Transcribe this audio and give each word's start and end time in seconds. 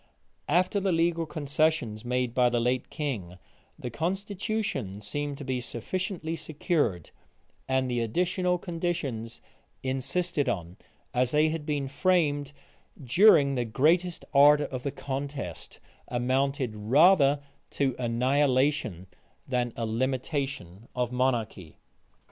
After 0.49 0.79
the 0.79 0.91
legal 0.91 1.27
concessions 1.27 2.03
made 2.03 2.33
by 2.33 2.49
the 2.49 2.59
late 2.59 2.89
king, 2.89 3.37
the 3.77 3.91
constitution 3.91 4.99
seemed 4.99 5.37
to 5.37 5.43
be 5.45 5.61
sufficiently 5.61 6.35
secured; 6.35 7.11
and 7.69 7.87
the 7.87 7.99
additional 7.99 8.57
conditions 8.57 9.43
insisted 9.83 10.49
on, 10.49 10.77
as 11.13 11.29
they 11.29 11.49
had 11.49 11.67
been 11.67 11.87
framed 11.87 12.51
during 13.03 13.53
the 13.53 13.63
greatest 13.63 14.25
ardor 14.33 14.65
of 14.65 14.81
the 14.81 14.89
contest, 14.89 15.77
amounted 16.07 16.75
rather 16.75 17.39
to 17.69 17.95
annihilation 17.99 19.05
than 19.47 19.71
a 19.75 19.85
limitation 19.85 20.87
of 20.95 21.11
monarchy. 21.11 21.77